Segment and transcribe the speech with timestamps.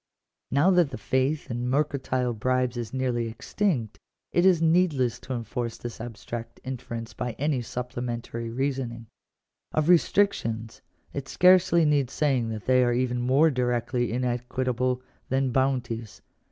[0.49, 3.99] Now that the faith in mercantile bribes is nearly extinct,
[4.31, 9.05] it is need less to enforce this abstract inference by any supplementary reasoning.
[9.73, 10.81] Of restrictions
[11.13, 16.23] it scarcely needs saying that they are even more directly inequitable than bounties.